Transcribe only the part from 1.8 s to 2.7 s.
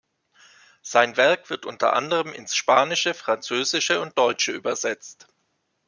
anderem ins